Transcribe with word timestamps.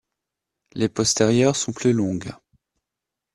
Les 0.73 0.89
postérieures 0.89 1.55
sont 1.55 1.73
plus 1.73 1.93
longues. 1.93 2.33